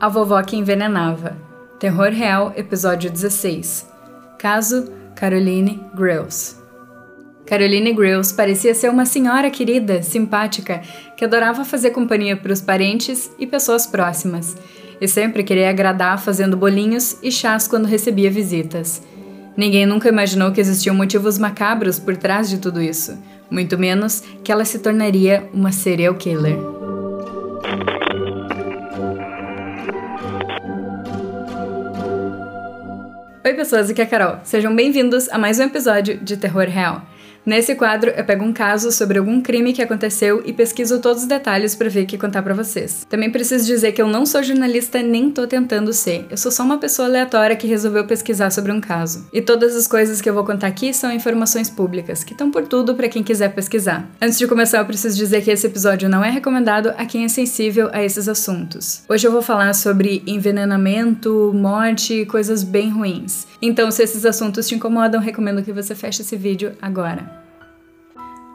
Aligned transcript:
A 0.00 0.08
vovó 0.08 0.42
que 0.42 0.56
envenenava. 0.56 1.36
Terror 1.78 2.10
Real, 2.10 2.52
episódio 2.56 3.10
16. 3.10 3.86
Caso 4.38 4.90
Caroline 5.14 5.80
Grills. 5.94 6.56
Caroline 7.46 7.92
Grills 7.92 8.32
parecia 8.32 8.74
ser 8.74 8.88
uma 8.88 9.04
senhora 9.04 9.50
querida, 9.50 10.02
simpática, 10.02 10.80
que 11.16 11.24
adorava 11.24 11.64
fazer 11.64 11.90
companhia 11.90 12.36
para 12.36 12.52
os 12.52 12.60
parentes 12.60 13.30
e 13.38 13.46
pessoas 13.46 13.86
próximas, 13.86 14.56
e 15.00 15.06
sempre 15.06 15.42
queria 15.44 15.68
agradar 15.68 16.18
fazendo 16.18 16.56
bolinhos 16.56 17.18
e 17.22 17.30
chás 17.30 17.68
quando 17.68 17.86
recebia 17.86 18.30
visitas. 18.30 19.02
Ninguém 19.56 19.86
nunca 19.86 20.08
imaginou 20.08 20.52
que 20.52 20.60
existiam 20.60 20.96
motivos 20.96 21.38
macabros 21.38 21.98
por 21.98 22.16
trás 22.16 22.48
de 22.48 22.58
tudo 22.58 22.82
isso, 22.82 23.16
muito 23.50 23.78
menos 23.78 24.22
que 24.42 24.50
ela 24.50 24.64
se 24.64 24.78
tornaria 24.78 25.48
uma 25.52 25.70
serial 25.70 26.14
killer. 26.14 26.58
Oi, 33.46 33.52
pessoas, 33.52 33.90
aqui 33.90 34.00
é 34.00 34.04
a 34.04 34.06
Carol. 34.06 34.38
Sejam 34.42 34.74
bem-vindos 34.74 35.28
a 35.28 35.36
mais 35.36 35.58
um 35.58 35.64
episódio 35.64 36.16
de 36.16 36.34
Terror 36.34 36.64
Real. 36.66 37.02
Nesse 37.46 37.74
quadro, 37.74 38.10
eu 38.10 38.24
pego 38.24 38.42
um 38.42 38.54
caso 38.54 38.90
sobre 38.90 39.18
algum 39.18 39.38
crime 39.38 39.74
que 39.74 39.82
aconteceu 39.82 40.42
e 40.46 40.52
pesquiso 40.52 40.98
todos 41.00 41.24
os 41.24 41.28
detalhes 41.28 41.74
para 41.74 41.90
ver 41.90 42.04
o 42.04 42.06
que 42.06 42.16
contar 42.16 42.42
para 42.42 42.54
vocês. 42.54 43.06
Também 43.06 43.30
preciso 43.30 43.66
dizer 43.66 43.92
que 43.92 44.00
eu 44.00 44.06
não 44.06 44.24
sou 44.24 44.42
jornalista 44.42 45.02
nem 45.02 45.30
tô 45.30 45.46
tentando 45.46 45.92
ser. 45.92 46.24
Eu 46.30 46.38
sou 46.38 46.50
só 46.50 46.62
uma 46.62 46.78
pessoa 46.78 47.06
aleatória 47.06 47.54
que 47.54 47.66
resolveu 47.66 48.06
pesquisar 48.06 48.48
sobre 48.48 48.72
um 48.72 48.80
caso. 48.80 49.26
E 49.30 49.42
todas 49.42 49.76
as 49.76 49.86
coisas 49.86 50.22
que 50.22 50.30
eu 50.30 50.32
vou 50.32 50.42
contar 50.42 50.68
aqui 50.68 50.94
são 50.94 51.12
informações 51.12 51.68
públicas, 51.68 52.24
que 52.24 52.32
estão 52.32 52.50
por 52.50 52.66
tudo 52.66 52.94
para 52.94 53.10
quem 53.10 53.22
quiser 53.22 53.54
pesquisar. 53.54 54.08
Antes 54.22 54.38
de 54.38 54.46
começar, 54.46 54.78
eu 54.78 54.86
preciso 54.86 55.14
dizer 55.14 55.42
que 55.42 55.50
esse 55.50 55.66
episódio 55.66 56.08
não 56.08 56.24
é 56.24 56.30
recomendado 56.30 56.94
a 56.96 57.04
quem 57.04 57.24
é 57.24 57.28
sensível 57.28 57.90
a 57.92 58.02
esses 58.02 58.26
assuntos. 58.26 59.02
Hoje 59.06 59.26
eu 59.26 59.32
vou 59.32 59.42
falar 59.42 59.74
sobre 59.74 60.22
envenenamento, 60.26 61.52
morte 61.54 62.14
e 62.14 62.26
coisas 62.26 62.62
bem 62.62 62.88
ruins. 62.88 63.46
Então, 63.60 63.90
se 63.90 64.02
esses 64.02 64.24
assuntos 64.24 64.66
te 64.66 64.74
incomodam, 64.74 65.20
recomendo 65.20 65.62
que 65.62 65.72
você 65.72 65.94
feche 65.94 66.22
esse 66.22 66.36
vídeo 66.38 66.72
agora. 66.80 67.33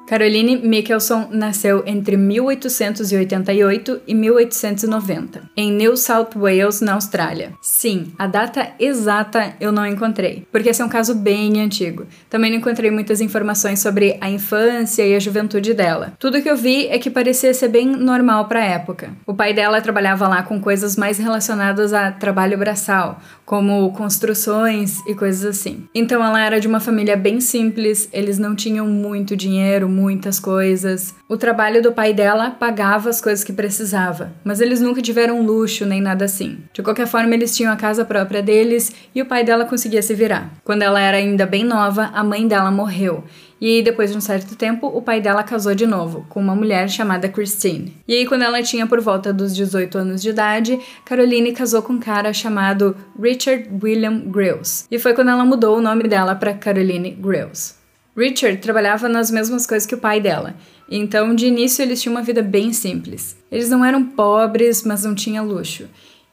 Caroline 0.09 0.57
Michelson 0.57 1.27
nasceu 1.29 1.83
entre 1.85 2.17
1888 2.17 4.01
e 4.07 4.15
1890, 4.15 5.51
em 5.55 5.71
New 5.71 5.95
South 5.95 6.29
Wales, 6.35 6.81
na 6.81 6.93
Austrália. 6.93 7.51
Sim, 7.61 8.11
a 8.17 8.25
data 8.25 8.69
exata 8.79 9.53
eu 9.61 9.71
não 9.71 9.85
encontrei, 9.85 10.47
porque 10.51 10.69
esse 10.69 10.81
é 10.81 10.85
um 10.85 10.89
caso 10.89 11.13
bem 11.13 11.61
antigo. 11.61 12.07
Também 12.27 12.49
não 12.49 12.57
encontrei 12.57 12.89
muitas 12.89 13.21
informações 13.21 13.81
sobre 13.81 14.17
a 14.19 14.27
infância 14.27 15.05
e 15.05 15.15
a 15.15 15.19
juventude 15.19 15.75
dela. 15.75 16.13
Tudo 16.17 16.41
que 16.41 16.49
eu 16.49 16.57
vi 16.57 16.87
é 16.87 16.97
que 16.97 17.11
parecia 17.11 17.53
ser 17.53 17.67
bem 17.67 17.85
normal 17.85 18.47
para 18.47 18.61
a 18.61 18.65
época. 18.65 19.11
O 19.27 19.35
pai 19.35 19.53
dela 19.53 19.79
trabalhava 19.79 20.27
lá 20.27 20.41
com 20.41 20.59
coisas 20.59 20.95
mais 20.95 21.19
relacionadas 21.19 21.93
a 21.93 22.11
trabalho 22.11 22.57
braçal, 22.57 23.21
como 23.45 23.91
construções 23.91 25.05
e 25.05 25.13
coisas 25.13 25.45
assim. 25.45 25.87
Então 25.93 26.25
ela 26.25 26.43
era 26.43 26.59
de 26.59 26.67
uma 26.67 26.79
família 26.79 27.15
bem 27.15 27.39
simples, 27.39 28.09
eles 28.11 28.39
não 28.39 28.55
tinham 28.55 28.87
muito 28.87 29.35
dinheiro, 29.35 29.87
muitas 29.99 30.39
coisas. 30.39 31.13
O 31.27 31.35
trabalho 31.35 31.81
do 31.81 31.91
pai 31.91 32.13
dela 32.13 32.51
pagava 32.51 33.09
as 33.09 33.19
coisas 33.19 33.43
que 33.43 33.51
precisava, 33.51 34.31
mas 34.43 34.61
eles 34.61 34.79
nunca 34.79 35.01
tiveram 35.01 35.45
luxo 35.45 35.85
nem 35.85 36.01
nada 36.01 36.25
assim. 36.25 36.59
De 36.73 36.81
qualquer 36.81 37.07
forma, 37.07 37.33
eles 37.33 37.55
tinham 37.55 37.71
a 37.71 37.75
casa 37.75 38.05
própria 38.05 38.41
deles 38.41 38.91
e 39.13 39.21
o 39.21 39.25
pai 39.25 39.43
dela 39.43 39.65
conseguia 39.65 40.01
se 40.01 40.15
virar. 40.15 40.53
Quando 40.63 40.83
ela 40.83 41.01
era 41.01 41.17
ainda 41.17 41.45
bem 41.45 41.63
nova, 41.63 42.09
a 42.13 42.23
mãe 42.23 42.47
dela 42.47 42.71
morreu 42.71 43.23
e 43.61 43.81
depois 43.81 44.11
de 44.11 44.17
um 44.17 44.21
certo 44.21 44.55
tempo, 44.55 44.87
o 44.87 45.01
pai 45.01 45.19
dela 45.19 45.43
casou 45.43 45.75
de 45.75 45.85
novo, 45.85 46.25
com 46.29 46.39
uma 46.39 46.55
mulher 46.55 46.89
chamada 46.89 47.27
Christine. 47.27 47.93
E 48.07 48.13
aí, 48.13 48.25
quando 48.25 48.43
ela 48.43 48.63
tinha 48.63 48.87
por 48.87 49.01
volta 49.01 49.33
dos 49.33 49.53
18 49.55 49.97
anos 49.97 50.21
de 50.21 50.29
idade, 50.29 50.79
Caroline 51.03 51.51
casou 51.51 51.81
com 51.81 51.93
um 51.93 51.99
cara 51.99 52.31
chamado 52.31 52.95
Richard 53.21 53.69
William 53.83 54.19
Grills. 54.19 54.85
E 54.89 54.97
foi 54.97 55.13
quando 55.13 55.29
ela 55.29 55.43
mudou 55.43 55.77
o 55.77 55.81
nome 55.81 56.03
dela 56.03 56.35
para 56.35 56.53
Caroline 56.53 57.11
Grills. 57.11 57.78
Richard 58.19 58.57
trabalhava 58.57 59.07
nas 59.07 59.31
mesmas 59.31 59.65
coisas 59.65 59.87
que 59.87 59.95
o 59.95 59.97
pai 59.97 60.19
dela, 60.19 60.53
então 60.91 61.33
de 61.33 61.47
início 61.47 61.81
eles 61.81 62.01
tinham 62.01 62.13
uma 62.13 62.21
vida 62.21 62.41
bem 62.41 62.73
simples. 62.73 63.37
Eles 63.49 63.69
não 63.69 63.85
eram 63.85 64.03
pobres, 64.03 64.83
mas 64.83 65.05
não 65.05 65.15
tinham 65.15 65.47
luxo. 65.47 65.87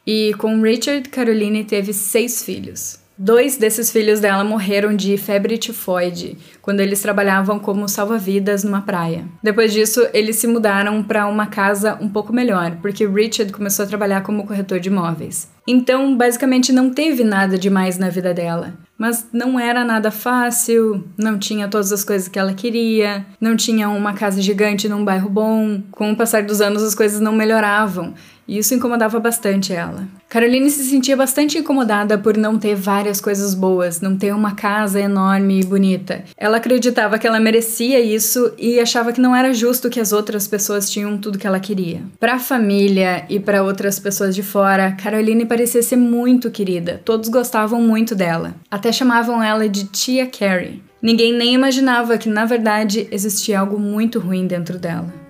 E 0.04 0.34
com 0.38 0.60
Richard, 0.60 1.08
Caroline 1.08 1.62
teve 1.62 1.92
seis 1.92 2.42
filhos. 2.42 2.98
Dois 3.16 3.56
desses 3.56 3.90
filhos 3.90 4.18
dela 4.18 4.42
morreram 4.42 4.94
de 4.94 5.16
febre 5.16 5.56
tifoide 5.56 6.36
quando 6.60 6.80
eles 6.80 7.00
trabalhavam 7.00 7.58
como 7.58 7.88
salva-vidas 7.88 8.64
numa 8.64 8.82
praia. 8.82 9.24
Depois 9.40 9.72
disso, 9.72 10.06
eles 10.12 10.36
se 10.36 10.48
mudaram 10.48 11.02
para 11.04 11.26
uma 11.28 11.46
casa 11.46 11.96
um 12.00 12.08
pouco 12.08 12.32
melhor, 12.32 12.78
porque 12.82 13.06
Richard 13.06 13.52
começou 13.52 13.84
a 13.84 13.88
trabalhar 13.88 14.22
como 14.22 14.44
corretor 14.44 14.80
de 14.80 14.88
imóveis. 14.88 15.48
Então, 15.66 16.16
basicamente, 16.16 16.72
não 16.72 16.90
teve 16.90 17.22
nada 17.22 17.56
demais 17.56 17.96
na 17.96 18.10
vida 18.10 18.34
dela. 18.34 18.74
Mas 18.98 19.26
não 19.30 19.60
era 19.60 19.84
nada 19.84 20.10
fácil, 20.10 21.04
não 21.18 21.38
tinha 21.38 21.68
todas 21.68 21.92
as 21.92 22.02
coisas 22.02 22.28
que 22.28 22.38
ela 22.38 22.54
queria, 22.54 23.26
não 23.38 23.54
tinha 23.54 23.90
uma 23.90 24.14
casa 24.14 24.40
gigante 24.40 24.88
num 24.88 25.04
bairro 25.04 25.28
bom. 25.28 25.82
Com 25.90 26.12
o 26.12 26.16
passar 26.16 26.42
dos 26.42 26.60
anos, 26.62 26.82
as 26.82 26.94
coisas 26.94 27.20
não 27.20 27.32
melhoravam 27.32 28.14
e 28.46 28.58
isso 28.58 28.74
incomodava 28.74 29.18
bastante 29.18 29.72
ela. 29.72 30.06
Caroline 30.28 30.70
se 30.70 30.84
sentia 30.84 31.16
bastante 31.16 31.58
incomodada 31.58 32.18
por 32.18 32.36
não 32.36 32.58
ter 32.58 32.74
várias 32.74 33.20
coisas 33.20 33.54
boas, 33.54 34.00
não 34.00 34.16
ter 34.16 34.34
uma 34.34 34.54
casa 34.54 35.00
enorme 35.00 35.60
e 35.60 35.64
bonita. 35.64 36.24
Ela 36.36 36.56
acreditava 36.56 37.18
que 37.18 37.26
ela 37.26 37.40
merecia 37.40 38.00
isso 38.00 38.52
e 38.58 38.80
achava 38.80 39.12
que 39.12 39.20
não 39.20 39.34
era 39.34 39.54
justo 39.54 39.88
que 39.88 40.00
as 40.00 40.12
outras 40.12 40.46
pessoas 40.46 40.90
tinham 40.90 41.16
tudo 41.16 41.38
que 41.38 41.46
ela 41.46 41.60
queria. 41.60 42.02
Para 42.18 42.34
a 42.34 42.38
família 42.38 43.24
e 43.28 43.38
para 43.38 43.62
outras 43.62 43.98
pessoas 43.98 44.34
de 44.34 44.42
fora, 44.42 44.92
Caroline 44.92 45.46
parecia 45.46 45.82
ser 45.82 45.96
muito 45.96 46.50
querida. 46.50 47.00
Todos 47.04 47.28
gostavam 47.28 47.80
muito 47.80 48.14
dela. 48.14 48.54
Até 48.70 48.92
chamavam 48.92 49.42
ela 49.42 49.68
de 49.68 49.84
Tia 49.84 50.26
Carrie. 50.26 50.82
Ninguém 51.00 51.32
nem 51.32 51.54
imaginava 51.54 52.18
que, 52.18 52.28
na 52.28 52.44
verdade, 52.44 53.06
existia 53.12 53.60
algo 53.60 53.78
muito 53.78 54.18
ruim 54.18 54.46
dentro 54.46 54.78
dela 54.78 55.25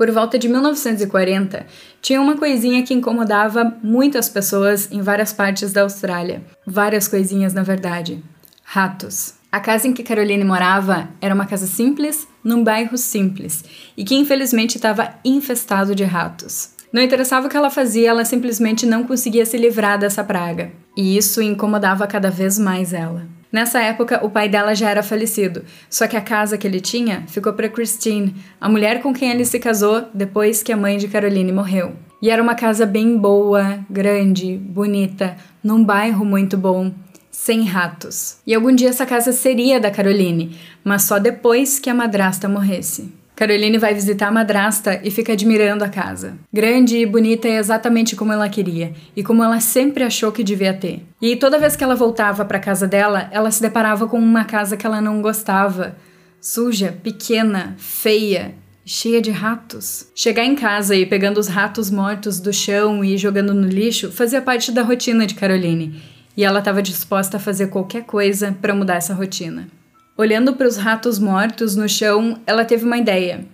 por 0.00 0.10
volta 0.10 0.38
de 0.38 0.48
1940, 0.48 1.66
tinha 2.00 2.22
uma 2.22 2.34
coisinha 2.34 2.82
que 2.82 2.94
incomodava 2.94 3.76
muitas 3.82 4.30
pessoas 4.30 4.90
em 4.90 5.02
várias 5.02 5.30
partes 5.30 5.74
da 5.74 5.82
Austrália. 5.82 6.42
Várias 6.66 7.06
coisinhas, 7.06 7.52
na 7.52 7.62
verdade. 7.62 8.24
Ratos. 8.64 9.34
A 9.52 9.60
casa 9.60 9.86
em 9.86 9.92
que 9.92 10.02
Caroline 10.02 10.42
morava 10.42 11.10
era 11.20 11.34
uma 11.34 11.44
casa 11.44 11.66
simples, 11.66 12.26
num 12.42 12.64
bairro 12.64 12.96
simples, 12.96 13.62
e 13.94 14.02
que 14.02 14.14
infelizmente 14.14 14.76
estava 14.76 15.16
infestado 15.22 15.94
de 15.94 16.04
ratos. 16.04 16.70
Não 16.90 17.02
interessava 17.02 17.46
o 17.46 17.50
que 17.50 17.56
ela 17.58 17.68
fazia, 17.68 18.08
ela 18.08 18.24
simplesmente 18.24 18.86
não 18.86 19.04
conseguia 19.04 19.44
se 19.44 19.58
livrar 19.58 19.98
dessa 19.98 20.24
praga. 20.24 20.72
E 20.96 21.14
isso 21.14 21.42
incomodava 21.42 22.06
cada 22.06 22.30
vez 22.30 22.58
mais 22.58 22.94
ela. 22.94 23.28
Nessa 23.52 23.80
época, 23.80 24.24
o 24.24 24.30
pai 24.30 24.48
dela 24.48 24.74
já 24.74 24.90
era 24.90 25.02
falecido, 25.02 25.64
só 25.88 26.06
que 26.06 26.16
a 26.16 26.20
casa 26.20 26.56
que 26.56 26.66
ele 26.66 26.80
tinha 26.80 27.24
ficou 27.26 27.52
para 27.52 27.68
Christine, 27.68 28.34
a 28.60 28.68
mulher 28.68 29.02
com 29.02 29.12
quem 29.12 29.30
ele 29.30 29.44
se 29.44 29.58
casou 29.58 30.04
depois 30.14 30.62
que 30.62 30.72
a 30.72 30.76
mãe 30.76 30.96
de 30.98 31.08
Caroline 31.08 31.52
morreu. 31.52 31.96
E 32.22 32.30
era 32.30 32.42
uma 32.42 32.54
casa 32.54 32.86
bem 32.86 33.16
boa, 33.16 33.80
grande, 33.88 34.56
bonita, 34.56 35.36
num 35.64 35.82
bairro 35.82 36.24
muito 36.24 36.56
bom, 36.56 36.92
sem 37.30 37.64
ratos. 37.64 38.38
E 38.46 38.54
algum 38.54 38.72
dia 38.72 38.90
essa 38.90 39.06
casa 39.06 39.32
seria 39.32 39.80
da 39.80 39.90
Caroline, 39.90 40.56
mas 40.84 41.02
só 41.02 41.18
depois 41.18 41.78
que 41.78 41.90
a 41.90 41.94
madrasta 41.94 42.48
morresse. 42.48 43.19
Caroline 43.40 43.78
vai 43.78 43.94
visitar 43.94 44.28
a 44.28 44.30
madrasta 44.30 45.00
e 45.02 45.10
fica 45.10 45.32
admirando 45.32 45.82
a 45.82 45.88
casa. 45.88 46.34
Grande 46.52 46.98
e 46.98 47.06
bonita 47.06 47.48
é 47.48 47.56
exatamente 47.56 48.14
como 48.14 48.34
ela 48.34 48.50
queria 48.50 48.92
e 49.16 49.22
como 49.22 49.42
ela 49.42 49.58
sempre 49.60 50.04
achou 50.04 50.30
que 50.30 50.44
devia 50.44 50.74
ter. 50.74 51.06
E 51.22 51.34
toda 51.36 51.58
vez 51.58 51.74
que 51.74 51.82
ela 51.82 51.96
voltava 51.96 52.44
para 52.44 52.58
casa 52.58 52.86
dela, 52.86 53.30
ela 53.32 53.50
se 53.50 53.62
deparava 53.62 54.06
com 54.06 54.18
uma 54.18 54.44
casa 54.44 54.76
que 54.76 54.84
ela 54.84 55.00
não 55.00 55.22
gostava. 55.22 55.96
Suja, 56.38 56.94
pequena, 57.02 57.74
feia, 57.78 58.54
cheia 58.84 59.22
de 59.22 59.30
ratos. 59.30 60.08
Chegar 60.14 60.44
em 60.44 60.54
casa 60.54 60.94
e 60.94 61.06
pegando 61.06 61.40
os 61.40 61.48
ratos 61.48 61.90
mortos 61.90 62.40
do 62.40 62.52
chão 62.52 63.02
e 63.02 63.16
jogando 63.16 63.54
no 63.54 63.68
lixo 63.68 64.12
fazia 64.12 64.42
parte 64.42 64.70
da 64.70 64.82
rotina 64.82 65.26
de 65.26 65.34
Caroline, 65.34 65.98
e 66.36 66.44
ela 66.44 66.58
estava 66.58 66.82
disposta 66.82 67.38
a 67.38 67.40
fazer 67.40 67.68
qualquer 67.68 68.04
coisa 68.04 68.54
para 68.60 68.74
mudar 68.74 68.96
essa 68.96 69.14
rotina. 69.14 69.79
Olhando 70.20 70.52
para 70.52 70.68
os 70.68 70.76
ratos 70.76 71.18
mortos 71.18 71.74
no 71.74 71.88
chão, 71.88 72.38
ela 72.46 72.62
teve 72.62 72.84
uma 72.84 72.98
ideia. 72.98 73.46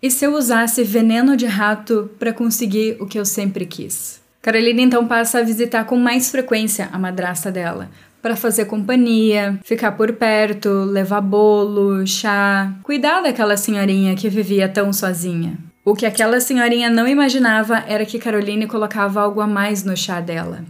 E 0.00 0.08
se 0.08 0.24
eu 0.24 0.32
usasse 0.32 0.84
veneno 0.84 1.36
de 1.36 1.46
rato 1.46 2.08
para 2.16 2.32
conseguir 2.32 2.96
o 3.00 3.06
que 3.08 3.18
eu 3.18 3.24
sempre 3.24 3.66
quis? 3.66 4.22
Carolina 4.40 4.82
então 4.82 5.04
passa 5.08 5.40
a 5.40 5.42
visitar 5.42 5.84
com 5.84 5.96
mais 5.96 6.30
frequência 6.30 6.88
a 6.92 6.96
madrasta 6.96 7.50
dela, 7.50 7.90
para 8.22 8.36
fazer 8.36 8.66
companhia, 8.66 9.58
ficar 9.64 9.90
por 9.90 10.12
perto, 10.12 10.68
levar 10.84 11.20
bolo, 11.20 12.06
chá, 12.06 12.72
cuidar 12.84 13.22
daquela 13.22 13.56
senhorinha 13.56 14.14
que 14.14 14.28
vivia 14.28 14.68
tão 14.68 14.92
sozinha. 14.92 15.58
O 15.84 15.96
que 15.96 16.06
aquela 16.06 16.38
senhorinha 16.38 16.88
não 16.88 17.08
imaginava 17.08 17.82
era 17.88 18.06
que 18.06 18.20
Caroline 18.20 18.68
colocava 18.68 19.22
algo 19.22 19.40
a 19.40 19.46
mais 19.48 19.82
no 19.82 19.96
chá 19.96 20.20
dela: 20.20 20.64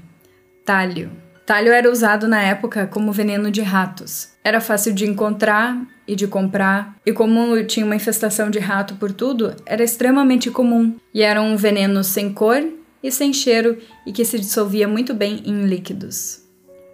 talho. 0.65 1.11
Talho 1.45 1.73
era 1.73 1.93
usado 1.93 2.27
na 2.27 2.41
época 2.41 2.87
como 2.87 3.12
veneno 3.12 3.51
de 3.51 3.61
ratos. 3.61 4.33
Era 4.46 4.61
fácil 4.61 4.93
de 4.93 5.08
encontrar 5.08 5.75
e 6.06 6.14
de 6.14 6.26
comprar, 6.26 6.94
e 7.06 7.12
como 7.14 7.64
tinha 7.64 7.87
uma 7.87 7.96
infestação 7.96 8.50
de 8.50 8.58
rato 8.58 8.96
por 8.96 9.11
tudo, 9.11 9.55
era 9.64 9.82
extremamente 9.82 10.50
comum. 10.50 10.94
E 11.14 11.23
era 11.23 11.41
um 11.41 11.56
veneno 11.56 12.05
sem 12.05 12.31
cor 12.31 12.62
e 13.02 13.11
sem 13.11 13.32
cheiro 13.32 13.79
e 14.06 14.12
que 14.12 14.23
se 14.23 14.38
dissolvia 14.38 14.87
muito 14.87 15.14
bem 15.14 15.43
em 15.46 15.64
líquidos. 15.64 16.43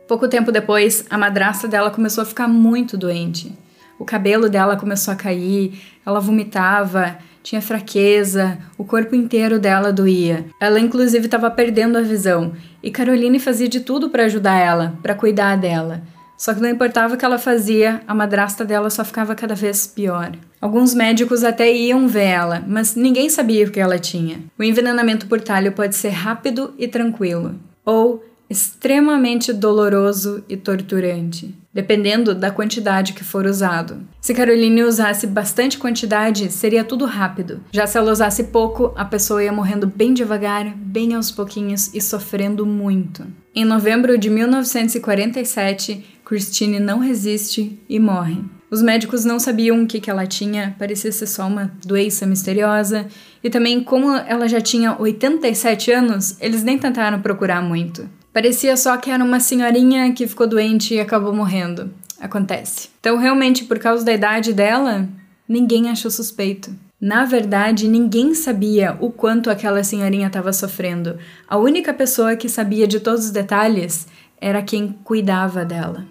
Pouco 0.07 0.29
tempo 0.29 0.53
depois, 0.53 1.05
a 1.11 1.19
madrasta 1.19 1.67
dela 1.67 1.91
começou 1.91 2.23
a 2.23 2.27
ficar 2.27 2.47
muito 2.47 2.97
doente. 2.97 3.53
O 3.99 4.05
cabelo 4.05 4.49
dela 4.49 4.77
começou 4.77 5.13
a 5.13 5.17
cair, 5.17 5.77
ela 6.07 6.21
vomitava, 6.21 7.19
tinha 7.43 7.61
fraqueza, 7.61 8.59
o 8.79 8.85
corpo 8.85 9.17
inteiro 9.17 9.59
dela 9.59 9.93
doía. 9.93 10.47
Ela 10.61 10.79
inclusive 10.79 11.25
estava 11.25 11.51
perdendo 11.51 11.99
a 11.99 12.03
visão, 12.03 12.53
e 12.81 12.93
Caroline 12.93 13.41
fazia 13.41 13.69
de 13.69 13.81
tudo 13.81 14.09
para 14.09 14.27
ajudar 14.27 14.57
ela, 14.57 14.97
para 15.03 15.17
cuidar 15.17 15.57
dela. 15.57 16.03
Só 16.41 16.55
que 16.55 16.61
não 16.63 16.71
importava 16.71 17.13
o 17.13 17.19
que 17.19 17.25
ela 17.27 17.39
fazia, 17.39 18.01
a 18.09 18.15
madrasta 18.15 18.65
dela 18.65 18.89
só 18.89 19.05
ficava 19.05 19.35
cada 19.35 19.55
vez 19.55 19.87
pior. 19.87 20.33
Alguns 20.59 20.95
médicos 20.95 21.45
até 21.45 21.71
iam 21.71 22.09
ver 22.09 22.29
ela, 22.29 22.65
mas 22.67 22.97
ninguém 22.97 23.29
sabia 23.29 23.67
o 23.67 23.71
que 23.71 23.79
ela 23.79 23.99
tinha. 23.99 24.41
O 24.59 24.65
envenenamento 24.65 25.27
por 25.27 25.39
talho 25.43 25.73
pode 25.73 25.95
ser 25.95 26.09
rápido 26.09 26.73
e 26.79 26.89
tranquilo, 26.89 27.57
ou 27.85 28.25
extremamente 28.49 29.53
doloroso 29.53 30.43
e 30.49 30.57
torturante, 30.57 31.55
dependendo 31.75 32.35
da 32.35 32.51
quantidade 32.51 33.13
que 33.13 33.23
for 33.23 33.45
usado. 33.45 34.01
Se 34.19 34.33
Caroline 34.33 34.83
usasse 34.83 35.27
bastante 35.27 35.77
quantidade, 35.77 36.51
seria 36.51 36.83
tudo 36.83 37.05
rápido. 37.05 37.61
Já 37.71 37.87
se 37.87 37.99
ela 37.99 38.11
usasse 38.11 38.45
pouco, 38.45 38.95
a 38.97 39.05
pessoa 39.05 39.45
ia 39.45 39.53
morrendo 39.53 39.87
bem 39.87 40.15
devagar, 40.15 40.75
bem 40.75 41.15
aos 41.15 41.31
pouquinhos 41.31 41.95
e 41.95 42.01
sofrendo 42.01 42.65
muito. 42.65 43.27
Em 43.55 43.65
novembro 43.65 44.17
de 44.17 44.31
1947, 44.31 46.20
Christine 46.31 46.79
não 46.79 47.01
resiste 47.01 47.77
e 47.89 47.99
morre. 47.99 48.39
Os 48.71 48.81
médicos 48.81 49.25
não 49.25 49.41
sabiam 49.41 49.83
o 49.83 49.87
que, 49.89 49.99
que 49.99 50.09
ela 50.09 50.29
tinha, 50.29 50.77
parecia 50.79 51.11
ser 51.11 51.27
só 51.27 51.49
uma 51.49 51.73
doença 51.85 52.25
misteriosa, 52.25 53.09
e 53.43 53.51
também, 53.51 53.83
como 53.83 54.13
ela 54.15 54.47
já 54.47 54.61
tinha 54.61 54.97
87 54.97 55.91
anos, 55.91 56.37
eles 56.41 56.63
nem 56.63 56.79
tentaram 56.79 57.21
procurar 57.21 57.61
muito. 57.61 58.09
Parecia 58.33 58.77
só 58.77 58.97
que 58.97 59.11
era 59.11 59.25
uma 59.25 59.41
senhorinha 59.41 60.13
que 60.13 60.29
ficou 60.29 60.47
doente 60.47 60.95
e 60.95 61.01
acabou 61.01 61.35
morrendo. 61.35 61.91
Acontece. 62.21 62.91
Então, 63.01 63.17
realmente, 63.19 63.65
por 63.65 63.81
causa 63.81 64.05
da 64.05 64.13
idade 64.13 64.53
dela, 64.53 65.09
ninguém 65.49 65.91
achou 65.91 66.13
suspeito. 66.13 66.73
Na 67.01 67.25
verdade, 67.25 67.89
ninguém 67.89 68.35
sabia 68.35 68.97
o 69.01 69.11
quanto 69.11 69.51
aquela 69.51 69.83
senhorinha 69.83 70.29
estava 70.29 70.53
sofrendo. 70.53 71.19
A 71.49 71.59
única 71.59 71.93
pessoa 71.93 72.37
que 72.37 72.49
sabia 72.49 72.87
de 72.87 73.01
todos 73.01 73.25
os 73.25 73.31
detalhes 73.33 74.07
era 74.41 74.63
quem 74.63 74.97
cuidava 75.03 75.65
dela. 75.65 76.07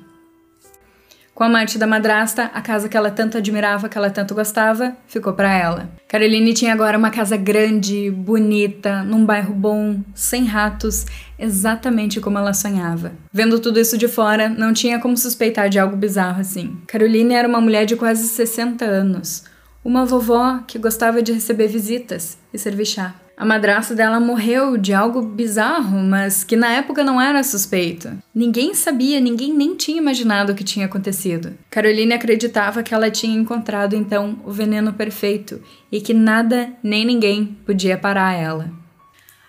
Com 1.39 1.45
a 1.45 1.49
morte 1.49 1.77
da 1.77 1.87
madrasta, 1.87 2.51
a 2.53 2.59
casa 2.59 2.89
que 2.89 2.97
ela 2.97 3.09
tanto 3.09 3.37
admirava, 3.37 3.87
que 3.87 3.97
ela 3.97 4.09
tanto 4.09 4.35
gostava, 4.35 4.97
ficou 5.07 5.31
para 5.31 5.49
ela. 5.49 5.89
Caroline 6.05 6.53
tinha 6.53 6.73
agora 6.73 6.97
uma 6.97 7.11
casa 7.11 7.37
grande, 7.37 8.11
bonita, 8.11 9.03
num 9.03 9.25
bairro 9.25 9.53
bom, 9.53 10.01
sem 10.13 10.43
ratos, 10.43 11.05
exatamente 11.39 12.19
como 12.19 12.37
ela 12.37 12.53
sonhava. 12.53 13.13
Vendo 13.31 13.57
tudo 13.57 13.79
isso 13.79 13.97
de 13.97 14.09
fora, 14.09 14.49
não 14.49 14.73
tinha 14.73 14.99
como 14.99 15.15
suspeitar 15.15 15.69
de 15.69 15.79
algo 15.79 15.95
bizarro 15.95 16.41
assim. 16.41 16.77
Caroline 16.87 17.33
era 17.33 17.47
uma 17.47 17.61
mulher 17.61 17.85
de 17.85 17.95
quase 17.95 18.27
60 18.27 18.83
anos, 18.83 19.45
uma 19.81 20.05
vovó 20.05 20.59
que 20.67 20.77
gostava 20.77 21.21
de 21.21 21.31
receber 21.31 21.67
visitas 21.67 22.37
e 22.53 22.59
servir 22.59 22.85
chá. 22.85 23.15
A 23.39 23.45
madrasta 23.45 23.95
dela 23.95 24.19
morreu 24.19 24.75
de 24.75 24.93
algo 24.93 25.21
bizarro, 25.21 25.97
mas 25.99 26.43
que 26.43 26.57
na 26.57 26.73
época 26.73 27.05
não 27.05 27.21
era 27.21 27.41
suspeito. 27.41 28.11
Ninguém 28.35 28.73
sabia, 28.73 29.17
ninguém 29.21 29.53
nem 29.53 29.77
tinha 29.77 29.97
imaginado 29.97 30.51
o 30.51 30.55
que 30.55 30.61
tinha 30.61 30.87
acontecido. 30.87 31.53
Caroline 31.71 32.11
acreditava 32.11 32.83
que 32.83 32.93
ela 32.93 33.09
tinha 33.09 33.39
encontrado 33.39 33.95
então 33.95 34.41
o 34.43 34.51
veneno 34.51 34.91
perfeito 34.91 35.61
e 35.89 36.01
que 36.01 36.13
nada 36.13 36.73
nem 36.83 37.05
ninguém 37.05 37.57
podia 37.65 37.97
parar 37.97 38.33
ela. 38.33 38.69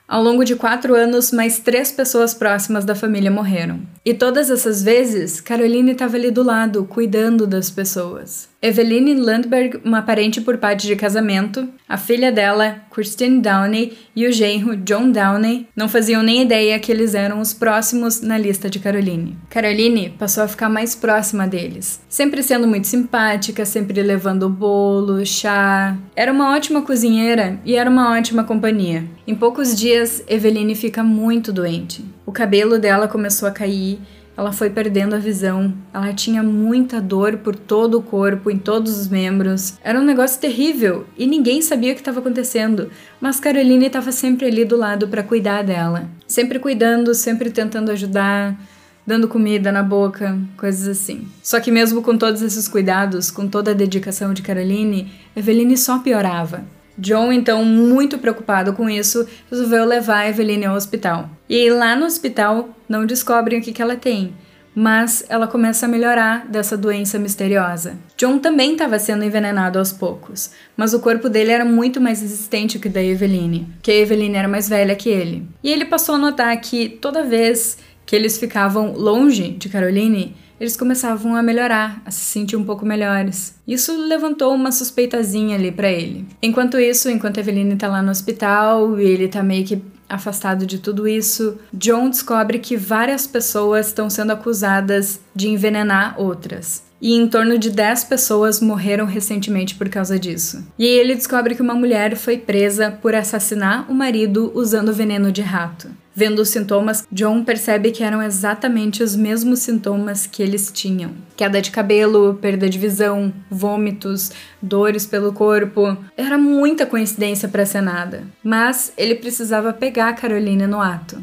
Ao 0.07 0.23
longo 0.23 0.45
de 0.45 0.55
quatro 0.55 0.95
anos, 0.95 1.33
mais 1.33 1.59
três 1.59 1.91
pessoas 1.91 2.33
próximas 2.33 2.85
da 2.85 2.95
família 2.95 3.31
morreram. 3.31 3.81
E 4.05 4.15
todas 4.15 4.51
essas 4.51 4.83
vezes, 4.83 5.43
Caroline 5.43 5.93
estava 5.93 6.17
ali 6.17 6.31
do 6.31 6.43
lado, 6.43 6.85
cuidando 6.85 7.47
das 7.47 7.71
pessoas. 7.71 8.49
Eveline 8.63 9.15
Landberg, 9.15 9.81
uma 9.85 10.03
parente 10.03 10.41
por 10.41 10.59
parte 10.59 10.87
de 10.87 10.97
casamento, 10.97 11.69
a 11.89 11.97
filha 11.97 12.31
dela, 12.31 12.83
Christine 12.91 13.41
Downey, 13.41 13.97
e 14.15 14.27
o 14.27 14.33
genro, 14.33 14.77
John 14.77 15.11
Downey, 15.11 15.67
não 15.75 15.89
faziam 15.89 16.23
nem 16.23 16.43
ideia 16.43 16.79
que 16.79 16.93
eles 16.93 17.15
eram 17.15 17.41
os 17.41 17.55
próximos 17.55 18.21
na 18.21 18.37
lista 18.37 18.69
de 18.69 18.79
Caroline. 18.79 19.37
Caroline 19.49 20.15
passou 20.19 20.45
a 20.45 20.49
ficar 20.49 20.69
mais 20.69 20.95
próxima 20.95 21.47
deles, 21.47 22.01
sempre 22.09 22.43
sendo 22.43 22.67
muito 22.67 22.87
simpática, 22.87 23.65
sempre 23.65 24.03
levando 24.03 24.49
bolo, 24.49 25.25
chá. 25.25 25.97
Era 26.15 26.33
uma 26.33 26.55
ótima 26.55 26.83
cozinheira 26.83 27.59
e 27.65 27.77
era 27.77 27.89
uma 27.89 28.13
ótima 28.17 28.45
companhia. 28.45 29.05
Em 29.27 29.35
poucos 29.35 29.75
dias, 29.75 30.23
Eveline 30.27 30.75
fica 30.75 31.03
muito 31.03 31.53
doente. 31.53 32.05
O 32.31 32.33
cabelo 32.33 32.79
dela 32.79 33.09
começou 33.09 33.49
a 33.49 33.51
cair 33.51 33.99
ela 34.37 34.53
foi 34.53 34.71
perdendo 34.71 35.17
a 35.17 35.19
visão, 35.19 35.75
ela 35.93 36.15
tinha 36.15 36.45
muita 36.45 37.01
dor 37.01 37.39
por 37.39 37.57
todo 37.57 37.99
o 37.99 38.03
corpo, 38.03 38.53
em 38.53 38.57
todos 38.57 38.97
os 38.97 39.09
membros. 39.09 39.75
Era 39.83 39.99
um 39.99 40.05
negócio 40.05 40.41
terrível 40.41 41.05
e 41.19 41.27
ninguém 41.27 41.61
sabia 41.61 41.91
o 41.91 41.95
que 41.95 42.01
estava 42.01 42.21
acontecendo, 42.21 42.89
mas 43.21 43.41
Caroline 43.41 43.87
estava 43.87 44.13
sempre 44.13 44.47
ali 44.47 44.65
do 44.65 44.77
lado 44.77 45.09
para 45.09 45.25
cuidar 45.25 45.63
dela. 45.63 46.09
Sempre 46.25 46.61
cuidando, 46.61 47.13
sempre 47.15 47.51
tentando 47.51 47.91
ajudar, 47.91 48.57
dando 49.05 49.27
comida 49.27 49.73
na 49.73 49.83
boca, 49.83 50.39
coisas 50.57 50.87
assim. 50.87 51.27
Só 51.43 51.59
que 51.59 51.73
mesmo 51.73 52.01
com 52.01 52.17
todos 52.17 52.43
esses 52.43 52.69
cuidados, 52.69 53.29
com 53.29 53.49
toda 53.49 53.73
a 53.73 53.75
dedicação 53.75 54.33
de 54.33 54.41
Caroline, 54.41 55.13
Eveline 55.35 55.77
só 55.77 55.99
piorava. 55.99 56.65
John, 57.01 57.33
então, 57.33 57.65
muito 57.65 58.19
preocupado 58.19 58.75
com 58.75 58.89
isso, 58.89 59.27
resolveu 59.51 59.85
levar 59.85 60.19
a 60.19 60.29
Eveline 60.29 60.67
ao 60.67 60.77
hospital. 60.77 61.31
E 61.49 61.71
lá 61.71 61.97
no 61.97 62.05
hospital 62.05 62.69
não 62.89 63.07
descobrem 63.07 63.59
o 63.59 63.63
que, 63.63 63.73
que 63.73 63.81
ela 63.81 63.97
tem, 63.97 64.35
mas 64.75 65.25
ela 65.29 65.47
começa 65.47 65.87
a 65.87 65.89
melhorar 65.89 66.47
dessa 66.47 66.77
doença 66.77 67.19
misteriosa. 67.19 67.97
John 68.17 68.39
também 68.39 68.73
estava 68.73 68.99
sendo 68.99 69.25
envenenado 69.25 69.79
aos 69.79 69.93
poucos, 69.93 70.51
mas 70.77 70.93
o 70.93 71.01
corpo 71.01 71.29
dele 71.29 71.51
era 71.51 71.65
muito 71.65 72.01
mais 72.01 72.21
resistente 72.21 72.79
que 72.79 72.89
o 72.89 72.91
da 72.91 73.03
Eveline, 73.03 73.67
que 73.83 73.91
a 73.91 73.95
Eveline 73.95 74.37
era 74.37 74.49
mais 74.49 74.69
velha 74.69 74.95
que 74.95 75.09
ele. 75.09 75.49
E 75.63 75.73
ele 75.73 75.87
passou 75.87 76.17
a 76.17 76.19
notar 76.19 76.55
que 76.61 76.89
toda 76.89 77.25
vez 77.25 77.79
que 78.05 78.15
eles 78.15 78.39
ficavam 78.39 78.93
longe 78.93 79.51
de 79.51 79.69
Caroline, 79.69 80.37
eles 80.61 80.77
começavam 80.77 81.35
a 81.35 81.43
melhorar, 81.43 82.03
a 82.05 82.11
se 82.11 82.21
sentir 82.21 82.55
um 82.55 82.65
pouco 82.65 82.85
melhores. 82.85 83.55
Isso 83.67 83.97
levantou 83.97 84.55
uma 84.55 84.71
suspeitazinha 84.71 85.57
ali 85.57 85.73
para 85.73 85.91
ele. 85.91 86.27
Enquanto 86.43 86.79
isso, 86.79 87.09
enquanto 87.09 87.39
a 87.39 87.41
Eveline 87.41 87.77
tá 87.77 87.89
lá 87.89 88.03
no 88.03 88.11
hospital 88.11 89.01
e 89.01 89.05
ele 89.05 89.27
tá 89.27 89.43
meio 89.43 89.65
que 89.65 89.83
afastado 90.07 90.67
de 90.67 90.79
tudo 90.79 91.09
isso, 91.09 91.57
John 91.73 92.11
descobre 92.11 92.59
que 92.59 92.77
várias 92.77 93.27
pessoas 93.27 93.87
estão 93.87 94.11
sendo 94.11 94.33
acusadas 94.33 95.21
de 95.35 95.49
envenenar 95.49 96.21
outras. 96.21 96.83
E 97.01 97.15
em 97.15 97.27
torno 97.27 97.57
de 97.57 97.71
10 97.71 98.05
pessoas 98.05 98.61
morreram 98.61 99.07
recentemente 99.07 99.75
por 99.75 99.89
causa 99.89 100.19
disso. 100.19 100.63
E 100.79 100.85
ele 100.85 101.15
descobre 101.15 101.55
que 101.55 101.63
uma 101.63 101.75
mulher 101.75 102.15
foi 102.15 102.37
presa 102.37 102.91
por 102.91 103.15
assassinar 103.15 103.91
o 103.91 103.95
marido 103.95 104.53
usando 104.55 104.93
veneno 104.93 105.33
de 105.33 105.41
rato. 105.41 105.89
Vendo 106.15 106.41
os 106.41 106.49
sintomas, 106.49 107.07
John 107.11 107.45
percebe 107.45 107.93
que 107.93 108.03
eram 108.03 108.21
exatamente 108.21 109.03
os 109.03 109.15
mesmos 109.15 109.61
sintomas 109.61 110.27
que 110.27 110.43
eles 110.43 110.71
tinham: 110.73 111.13
queda 111.37 111.63
de 111.63 111.71
cabelo, 111.71 112.39
perda 112.41 112.69
de 112.69 112.79
visão, 112.79 113.33
vômitos, 113.49 114.33
dores 114.61 115.07
pelo 115.07 115.33
corpo. 115.33 115.97
Era 116.17 116.37
muita 116.37 116.85
coincidência 116.85 117.49
para 117.49 117.65
ser 117.65 117.81
nada, 117.81 118.25
mas 118.43 118.93
ele 118.97 119.15
precisava 119.15 119.73
pegar 119.73 120.09
a 120.09 120.15
Carolina 120.15 120.67
no 120.67 120.81
ato. 120.81 121.23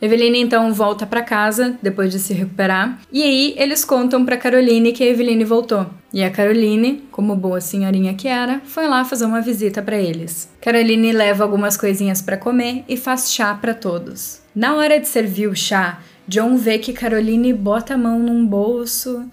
Eveline 0.00 0.40
então 0.40 0.74
volta 0.74 1.06
para 1.06 1.22
casa 1.22 1.78
depois 1.80 2.10
de 2.10 2.18
se 2.18 2.34
recuperar, 2.34 3.00
e 3.10 3.22
aí 3.22 3.54
eles 3.56 3.84
contam 3.84 4.24
para 4.24 4.36
Caroline 4.36 4.92
que 4.92 5.04
a 5.04 5.06
Eveline 5.06 5.44
voltou. 5.44 5.86
E 6.12 6.22
a 6.22 6.30
Caroline, 6.30 7.04
como 7.10 7.34
boa 7.34 7.60
senhorinha 7.60 8.14
que 8.14 8.28
era, 8.28 8.60
foi 8.64 8.86
lá 8.86 9.04
fazer 9.04 9.24
uma 9.24 9.40
visita 9.40 9.80
para 9.80 9.96
eles. 9.96 10.50
Caroline 10.60 11.10
leva 11.10 11.42
algumas 11.42 11.76
coisinhas 11.76 12.20
para 12.20 12.36
comer 12.36 12.84
e 12.86 12.96
faz 12.96 13.32
chá 13.32 13.54
para 13.54 13.72
todos. 13.72 14.42
Na 14.54 14.76
hora 14.76 15.00
de 15.00 15.08
servir 15.08 15.48
o 15.48 15.56
chá, 15.56 16.00
John 16.28 16.56
vê 16.56 16.78
que 16.78 16.92
Caroline 16.92 17.52
bota 17.54 17.94
a 17.94 17.98
mão 17.98 18.18
num 18.18 18.46
bolso, 18.46 19.24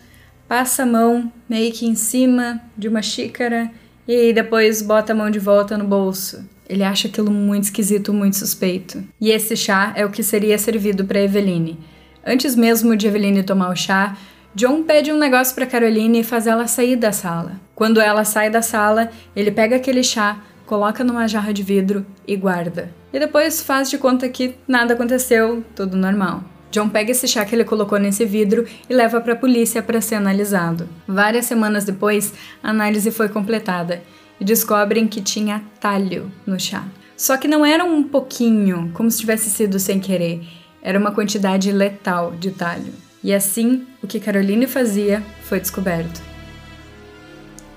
passa 0.48 0.84
a 0.84 0.86
mão 0.86 1.32
meio 1.50 1.72
que 1.74 1.86
em 1.86 1.96
cima 1.96 2.62
de 2.78 2.88
uma 2.88 3.02
xícara 3.02 3.70
e 4.08 4.32
depois 4.32 4.82
bota 4.82 5.12
a 5.12 5.16
mão 5.16 5.30
de 5.30 5.38
volta 5.38 5.78
no 5.78 5.86
bolso. 5.86 6.48
Ele 6.68 6.84
acha 6.84 7.08
aquilo 7.08 7.30
muito 7.30 7.66
esquisito, 7.66 8.14
muito 8.14 8.38
suspeito. 8.38 9.04
E 9.20 9.32
esse 9.32 9.56
chá 9.56 9.92
é 9.96 10.06
o 10.06 10.10
que 10.10 10.24
seria 10.24 10.58
servido 10.58 11.04
para 11.04 11.22
Eveline. 11.22 11.78
Antes 12.26 12.56
mesmo 12.56 12.96
de 12.96 13.08
Eveline 13.08 13.44
tomar 13.44 13.72
o 13.72 13.76
chá, 13.76 14.16
John 14.56 14.84
pede 14.84 15.12
um 15.12 15.18
negócio 15.18 15.54
para 15.54 15.68
Caroline 15.68 16.22
e 16.22 16.24
faz 16.24 16.48
ela 16.48 16.68
sair 16.68 16.96
da 16.96 17.12
sala. 17.12 17.60
Quando 17.76 18.02
ela 18.02 18.26
sai 18.26 18.50
da 18.50 18.62
sala, 18.62 19.12
ele 19.36 19.52
pega 19.52 19.76
aquele 19.76 20.04
chá, 20.04 20.40
coloca 20.66 21.04
numa 21.04 21.28
jarra 21.28 21.54
de 21.54 21.62
vidro 21.62 22.06
e 22.28 22.36
guarda. 22.36 22.92
E 23.14 23.20
depois 23.20 23.62
faz 23.62 23.90
de 23.90 23.98
conta 23.98 24.28
que 24.28 24.56
nada 24.68 24.96
aconteceu, 24.96 25.64
tudo 25.76 25.96
normal. 25.96 26.44
John 26.72 26.90
pega 26.90 27.12
esse 27.12 27.28
chá 27.28 27.46
que 27.46 27.56
ele 27.56 27.64
colocou 27.64 28.00
nesse 28.00 28.26
vidro 28.26 28.66
e 28.90 28.94
leva 28.94 29.22
para 29.22 29.34
a 29.34 29.36
polícia 29.36 29.82
para 29.82 30.02
ser 30.02 30.16
analisado. 30.16 30.90
Várias 31.08 31.46
semanas 31.46 31.86
depois, 31.86 32.34
a 32.62 32.70
análise 32.70 33.12
foi 33.12 33.30
completada 33.30 34.04
e 34.40 34.46
descobrem 34.46 35.08
que 35.08 35.22
tinha 35.22 35.64
talho 35.80 36.32
no 36.46 36.60
chá. 36.60 36.86
Só 37.16 37.38
que 37.38 37.48
não 37.48 37.66
era 37.66 37.84
um 37.84 38.04
pouquinho, 38.04 38.92
como 38.94 39.10
se 39.12 39.20
tivesse 39.20 39.50
sido 39.50 39.80
sem 39.80 40.00
querer. 40.00 40.42
Era 40.82 40.98
uma 40.98 41.12
quantidade 41.12 41.72
letal 41.72 42.32
de 42.32 42.52
talho. 42.52 43.09
E 43.24 43.34
assim, 43.34 43.86
o 44.02 44.08
que 44.08 44.20
Caroline 44.20 44.68
fazia 44.68 45.22
foi 45.44 45.60
descoberto. 45.60 46.30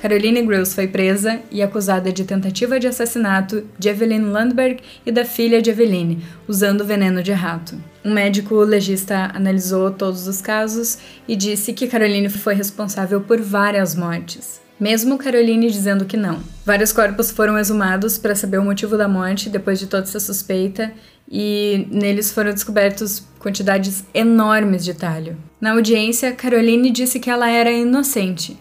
Caroline 0.03 0.43
Gross 0.43 0.75
foi 0.75 0.89
presa 0.89 1.41
e 1.49 1.63
acusada 1.63 2.13
de 2.13 2.25
tentativa 2.25 2.81
de 2.81 2.89
assassinato 2.89 3.65
de 3.79 3.89
Evelyn 3.89 4.33
Landberg 4.33 4.83
e 5.07 5.13
da 5.13 5.25
filha 5.25 5.63
de 5.63 5.71
Eveline, 5.71 6.25
usando 6.49 6.85
veneno 6.85 7.23
de 7.23 7.31
rato. 7.31 7.81
Um 8.05 8.13
médico 8.13 8.57
legista 8.57 9.31
analisou 9.33 9.93
todos 9.93 10.27
os 10.27 10.43
casos 10.43 10.99
e 11.29 11.37
disse 11.37 11.73
que 11.73 11.87
Caroline 11.87 12.29
foi 12.29 12.55
responsável 12.55 13.21
por 13.21 13.41
várias 13.41 13.95
mortes. 13.95 14.61
Mesmo 14.83 15.17
Caroline 15.17 15.71
dizendo 15.71 16.05
que 16.05 16.17
não. 16.17 16.41
Vários 16.67 16.93
corpos 16.93 17.31
foram 17.31 17.57
exumados 17.57 18.19
para 18.19 18.35
saber 18.35 18.59
o 18.59 18.65
motivo 18.65 18.99
da 18.99 19.07
morte 19.07 19.49
depois 19.49 19.79
de 19.79 19.87
toda 19.87 20.03
essa 20.03 20.19
suspeita, 20.19 20.93
e 21.35 21.87
neles 21.91 22.31
foram 22.31 22.53
descobertos 22.53 23.27
quantidades 23.39 24.05
enormes 24.12 24.85
de 24.85 24.93
talho. 24.93 25.39
Na 25.59 25.73
audiência, 25.73 26.33
Caroline 26.33 26.91
disse 26.91 27.19
que 27.19 27.31
ela 27.31 27.49
era 27.49 27.73
inocente 27.73 28.59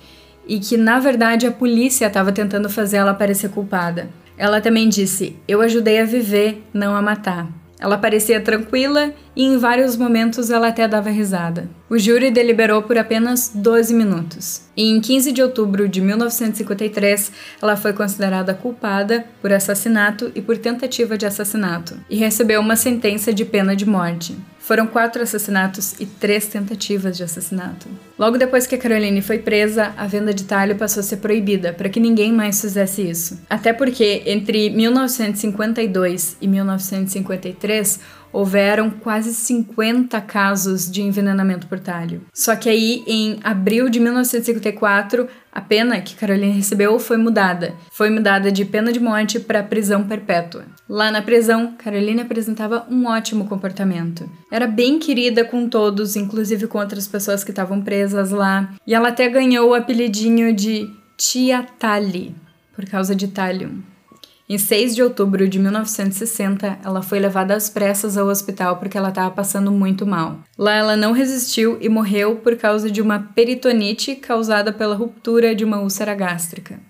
e 0.47 0.57
que 0.57 0.77
na 0.77 0.97
verdade 0.97 1.45
a 1.45 1.51
polícia 1.51 2.05
estava 2.05 2.31
tentando 2.31 2.69
fazer 2.69 2.97
ela 2.97 3.13
parecer 3.13 3.49
culpada. 3.49 4.09
Ela 4.37 4.61
também 4.61 4.87
disse: 4.87 5.35
Eu 5.45 5.59
ajudei 5.59 5.99
a 5.99 6.05
viver, 6.05 6.63
não 6.73 6.95
a 6.95 7.01
matar. 7.01 7.60
Ela 7.81 7.97
parecia 7.97 8.39
tranquila 8.39 9.11
e 9.35 9.43
em 9.43 9.57
vários 9.57 9.97
momentos 9.97 10.51
ela 10.51 10.67
até 10.67 10.87
dava 10.87 11.09
risada. 11.09 11.67
O 11.89 11.97
júri 11.97 12.29
deliberou 12.29 12.83
por 12.83 12.95
apenas 12.95 13.51
12 13.53 13.91
minutos. 13.95 14.61
E 14.77 14.87
em 14.87 15.01
15 15.01 15.31
de 15.31 15.41
outubro 15.41 15.89
de 15.89 15.99
1953, 15.99 17.31
ela 17.59 17.75
foi 17.75 17.91
considerada 17.91 18.53
culpada 18.53 19.25
por 19.41 19.51
assassinato 19.51 20.31
e 20.35 20.41
por 20.41 20.59
tentativa 20.59 21.17
de 21.17 21.25
assassinato 21.25 21.97
e 22.07 22.17
recebeu 22.17 22.61
uma 22.61 22.75
sentença 22.75 23.33
de 23.33 23.43
pena 23.43 23.75
de 23.75 23.85
morte. 23.85 24.37
Foram 24.71 24.87
quatro 24.87 25.21
assassinatos 25.21 25.99
e 25.99 26.05
três 26.05 26.47
tentativas 26.47 27.17
de 27.17 27.23
assassinato. 27.23 27.89
Logo 28.17 28.37
depois 28.37 28.65
que 28.65 28.73
a 28.73 28.77
Caroline 28.77 29.21
foi 29.21 29.37
presa, 29.37 29.93
a 29.97 30.07
venda 30.07 30.33
de 30.33 30.45
talho 30.45 30.77
passou 30.77 31.01
a 31.01 31.03
ser 31.03 31.17
proibida 31.17 31.73
para 31.73 31.89
que 31.89 31.99
ninguém 31.99 32.31
mais 32.31 32.61
fizesse 32.61 33.01
isso. 33.01 33.37
Até 33.49 33.73
porque 33.73 34.23
entre 34.25 34.69
1952 34.69 36.37
e 36.39 36.47
1953 36.47 37.99
houveram 38.33 38.89
quase 38.89 39.33
50 39.33 40.19
casos 40.21 40.89
de 40.89 41.01
envenenamento 41.01 41.67
por 41.67 41.79
talho. 41.79 42.21
Só 42.33 42.55
que 42.55 42.69
aí, 42.69 43.03
em 43.07 43.39
abril 43.43 43.89
de 43.89 43.99
1954, 43.99 45.27
a 45.51 45.59
pena 45.59 45.99
que 45.99 46.15
Caroline 46.15 46.53
recebeu 46.53 46.97
foi 46.97 47.17
mudada. 47.17 47.73
Foi 47.91 48.09
mudada 48.09 48.51
de 48.51 48.63
pena 48.63 48.91
de 48.91 48.99
morte 48.99 49.39
para 49.39 49.61
prisão 49.61 50.07
perpétua. 50.07 50.63
Lá 50.87 51.11
na 51.11 51.21
prisão, 51.21 51.73
Caroline 51.77 52.21
apresentava 52.21 52.85
um 52.89 53.05
ótimo 53.05 53.45
comportamento. 53.47 54.29
Era 54.51 54.65
bem 54.65 54.97
querida 54.97 55.43
com 55.43 55.67
todos, 55.67 56.15
inclusive 56.15 56.67
com 56.67 56.77
outras 56.77 57.07
pessoas 57.07 57.43
que 57.43 57.51
estavam 57.51 57.81
presas 57.81 58.31
lá. 58.31 58.73
E 58.87 58.95
ela 58.95 59.09
até 59.09 59.27
ganhou 59.27 59.69
o 59.69 59.73
apelidinho 59.73 60.55
de 60.55 60.89
Tia 61.17 61.63
Tali, 61.77 62.35
por 62.73 62.85
causa 62.85 63.13
de 63.13 63.27
talho. 63.27 63.90
Em 64.51 64.57
6 64.57 64.95
de 64.95 65.01
outubro 65.01 65.47
de 65.47 65.57
1960, 65.57 66.79
ela 66.83 67.01
foi 67.01 67.19
levada 67.19 67.55
às 67.55 67.69
pressas 67.69 68.17
ao 68.17 68.27
hospital 68.27 68.75
porque 68.75 68.97
ela 68.97 69.07
estava 69.07 69.31
passando 69.31 69.71
muito 69.71 70.05
mal. 70.05 70.39
Lá 70.57 70.73
ela 70.75 70.97
não 70.97 71.13
resistiu 71.13 71.77
e 71.79 71.87
morreu 71.87 72.35
por 72.35 72.57
causa 72.57 72.91
de 72.91 73.01
uma 73.01 73.17
peritonite 73.33 74.13
causada 74.13 74.73
pela 74.73 74.93
ruptura 74.93 75.55
de 75.55 75.63
uma 75.63 75.79
úlcera 75.79 76.13
gástrica. 76.13 76.81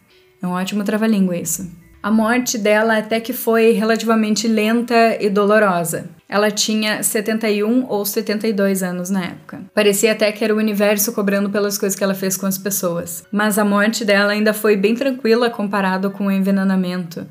É 0.41 0.47
um 0.47 0.53
ótimo 0.53 0.83
trava-língua 0.83 1.37
isso. 1.37 1.69
A 2.01 2.09
morte 2.09 2.57
dela 2.57 2.97
até 2.97 3.19
que 3.19 3.31
foi 3.31 3.73
relativamente 3.73 4.47
lenta 4.47 5.15
e 5.19 5.29
dolorosa. 5.29 6.09
Ela 6.27 6.49
tinha 6.49 7.03
71 7.03 7.85
ou 7.87 8.03
72 8.03 8.81
anos 8.81 9.11
na 9.11 9.23
época. 9.25 9.61
Parecia 9.71 10.13
até 10.13 10.31
que 10.31 10.43
era 10.43 10.55
o 10.55 10.57
universo 10.57 11.13
cobrando 11.13 11.51
pelas 11.51 11.77
coisas 11.77 11.95
que 11.95 12.03
ela 12.03 12.15
fez 12.15 12.35
com 12.35 12.47
as 12.47 12.57
pessoas. 12.57 13.23
Mas 13.31 13.59
a 13.59 13.63
morte 13.63 14.03
dela 14.03 14.31
ainda 14.31 14.51
foi 14.51 14.75
bem 14.75 14.95
tranquila 14.95 15.47
comparado 15.47 16.09
com 16.09 16.25
o 16.25 16.31
envenenamento 16.31 17.27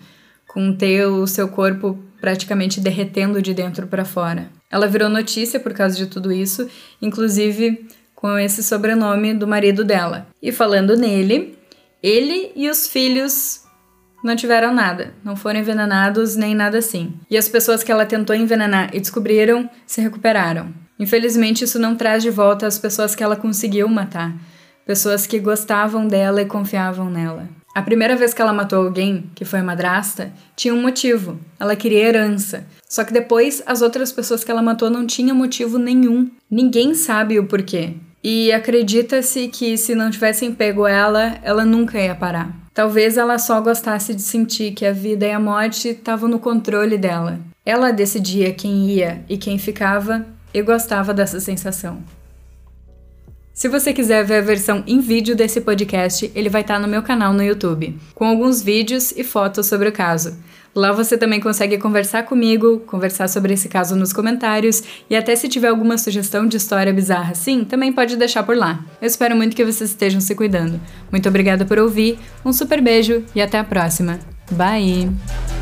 com 0.52 0.72
ter 0.72 1.06
o 1.06 1.28
seu 1.28 1.46
corpo 1.46 1.96
praticamente 2.20 2.80
derretendo 2.80 3.40
de 3.40 3.54
dentro 3.54 3.86
para 3.86 4.04
fora. 4.04 4.50
Ela 4.68 4.88
virou 4.88 5.08
notícia 5.08 5.60
por 5.60 5.72
causa 5.72 5.96
de 5.96 6.06
tudo 6.06 6.32
isso, 6.32 6.68
inclusive 7.00 7.88
com 8.16 8.36
esse 8.36 8.62
sobrenome 8.62 9.32
do 9.32 9.46
marido 9.46 9.84
dela. 9.84 10.26
E 10.42 10.50
falando 10.50 10.96
nele, 10.96 11.56
ele 12.02 12.50
e 12.56 12.68
os 12.68 12.88
filhos 12.88 13.62
não 14.24 14.34
tiveram 14.34 14.74
nada, 14.74 15.14
não 15.24 15.36
foram 15.36 15.60
envenenados 15.60 16.34
nem 16.34 16.52
nada 16.52 16.78
assim. 16.78 17.14
E 17.30 17.38
as 17.38 17.48
pessoas 17.48 17.84
que 17.84 17.92
ela 17.92 18.04
tentou 18.04 18.34
envenenar 18.34 18.90
e 18.92 18.98
descobriram 18.98 19.70
se 19.86 20.00
recuperaram. 20.00 20.74
Infelizmente, 20.98 21.62
isso 21.62 21.78
não 21.78 21.94
traz 21.94 22.24
de 22.24 22.30
volta 22.30 22.66
as 22.66 22.76
pessoas 22.76 23.14
que 23.14 23.22
ela 23.22 23.36
conseguiu 23.36 23.88
matar, 23.88 24.34
pessoas 24.84 25.26
que 25.28 25.38
gostavam 25.38 26.08
dela 26.08 26.42
e 26.42 26.46
confiavam 26.46 27.08
nela. 27.08 27.59
A 27.72 27.82
primeira 27.82 28.16
vez 28.16 28.34
que 28.34 28.42
ela 28.42 28.52
matou 28.52 28.84
alguém, 28.84 29.30
que 29.34 29.44
foi 29.44 29.60
a 29.60 29.62
madrasta, 29.62 30.32
tinha 30.56 30.74
um 30.74 30.82
motivo. 30.82 31.38
Ela 31.58 31.76
queria 31.76 32.08
herança. 32.08 32.66
Só 32.88 33.04
que 33.04 33.12
depois 33.12 33.62
as 33.64 33.80
outras 33.80 34.10
pessoas 34.10 34.42
que 34.42 34.50
ela 34.50 34.62
matou 34.62 34.90
não 34.90 35.06
tinham 35.06 35.36
motivo 35.36 35.78
nenhum. 35.78 36.28
Ninguém 36.50 36.94
sabe 36.94 37.38
o 37.38 37.46
porquê. 37.46 37.94
E 38.22 38.52
acredita-se 38.52 39.46
que 39.48 39.76
se 39.76 39.94
não 39.94 40.10
tivessem 40.10 40.52
pego 40.52 40.84
ela, 40.84 41.38
ela 41.42 41.64
nunca 41.64 41.98
ia 41.98 42.14
parar. 42.14 42.54
Talvez 42.74 43.16
ela 43.16 43.38
só 43.38 43.60
gostasse 43.60 44.14
de 44.14 44.22
sentir 44.22 44.72
que 44.72 44.84
a 44.84 44.92
vida 44.92 45.26
e 45.26 45.30
a 45.30 45.38
morte 45.38 45.90
estavam 45.90 46.28
no 46.28 46.40
controle 46.40 46.98
dela. 46.98 47.38
Ela 47.64 47.92
decidia 47.92 48.52
quem 48.52 48.90
ia 48.90 49.24
e 49.28 49.38
quem 49.38 49.58
ficava 49.58 50.26
e 50.52 50.60
gostava 50.60 51.14
dessa 51.14 51.38
sensação. 51.38 52.02
Se 53.60 53.68
você 53.68 53.92
quiser 53.92 54.24
ver 54.24 54.36
a 54.36 54.40
versão 54.40 54.82
em 54.86 55.00
vídeo 55.00 55.36
desse 55.36 55.60
podcast, 55.60 56.32
ele 56.34 56.48
vai 56.48 56.62
estar 56.62 56.78
no 56.78 56.88
meu 56.88 57.02
canal 57.02 57.34
no 57.34 57.42
YouTube, 57.42 57.94
com 58.14 58.24
alguns 58.24 58.62
vídeos 58.62 59.12
e 59.14 59.22
fotos 59.22 59.66
sobre 59.66 59.90
o 59.90 59.92
caso. 59.92 60.34
Lá 60.74 60.92
você 60.92 61.14
também 61.18 61.40
consegue 61.40 61.76
conversar 61.76 62.22
comigo, 62.22 62.78
conversar 62.86 63.28
sobre 63.28 63.52
esse 63.52 63.68
caso 63.68 63.94
nos 63.94 64.14
comentários 64.14 64.82
e 65.10 65.14
até 65.14 65.36
se 65.36 65.46
tiver 65.46 65.68
alguma 65.68 65.98
sugestão 65.98 66.46
de 66.46 66.56
história 66.56 66.90
bizarra 66.90 67.32
assim, 67.32 67.62
também 67.62 67.92
pode 67.92 68.16
deixar 68.16 68.44
por 68.44 68.56
lá. 68.56 68.82
Eu 68.98 69.06
espero 69.06 69.36
muito 69.36 69.54
que 69.54 69.62
vocês 69.62 69.90
estejam 69.90 70.22
se 70.22 70.34
cuidando. 70.34 70.80
Muito 71.12 71.28
obrigada 71.28 71.66
por 71.66 71.78
ouvir, 71.78 72.18
um 72.42 72.54
super 72.54 72.80
beijo 72.80 73.22
e 73.34 73.42
até 73.42 73.58
a 73.58 73.64
próxima. 73.64 74.20
Bye! 74.52 75.59